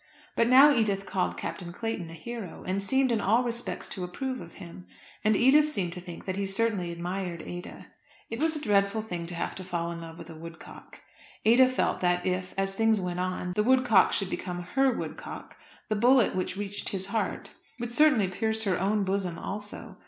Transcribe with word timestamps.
But 0.35 0.47
now 0.47 0.73
Edith 0.75 1.05
called 1.05 1.37
Captain 1.37 1.71
Clayton 1.71 2.09
a 2.09 2.15
hero, 2.15 2.63
and 2.65 2.81
seemed 2.81 3.11
in 3.11 3.21
all 3.21 3.43
respects 3.43 3.87
to 3.89 4.03
approve 4.03 4.41
of 4.41 4.53
him; 4.55 4.87
and 5.23 5.35
Edith 5.35 5.71
seemed 5.71 5.93
to 5.93 6.01
think 6.01 6.25
that 6.25 6.37
he 6.37 6.47
certainly 6.47 6.91
admired 6.91 7.43
Ada. 7.43 7.85
It 8.27 8.39
was 8.39 8.55
a 8.55 8.59
dreadful 8.61 9.03
thing 9.03 9.27
to 9.27 9.35
have 9.35 9.53
to 9.53 9.63
fall 9.63 9.91
in 9.91 10.01
love 10.01 10.17
with 10.17 10.31
a 10.31 10.35
woodcock. 10.35 11.01
Ada 11.45 11.67
felt 11.69 12.01
that 12.01 12.25
if, 12.25 12.55
as 12.57 12.73
things 12.73 12.99
went 12.99 13.19
on, 13.19 13.53
the 13.55 13.61
woodcock 13.61 14.11
should 14.11 14.31
become 14.31 14.63
her 14.73 14.91
woodcock, 14.91 15.55
the 15.87 15.95
bullet 15.95 16.35
which 16.35 16.57
reached 16.57 16.89
his 16.89 17.05
heart 17.05 17.51
would 17.79 17.93
certainly 17.93 18.27
pierce 18.27 18.63
her 18.63 18.79
own 18.79 19.03
bosom 19.03 19.37
also. 19.37 19.97